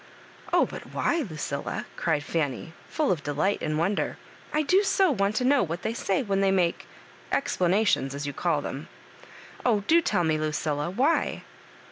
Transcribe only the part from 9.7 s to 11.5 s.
do tell me, Lucilla^ why